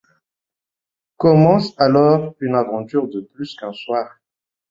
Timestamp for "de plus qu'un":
3.07-3.71